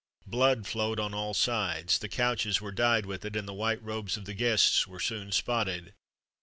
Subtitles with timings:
[0.25, 4.17] Blood flowed on all sides; the couches were dyed with it, and the white robes
[4.17, 5.93] of the guests were soon spotted.